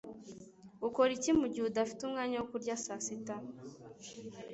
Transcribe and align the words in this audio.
Ukora 0.87 1.11
iki 1.17 1.31
mugihe 1.39 1.65
udafite 1.65 2.01
umwanya 2.03 2.35
wo 2.39 2.45
kurya 2.51 2.75
saa 2.85 3.01
sita 3.05 3.35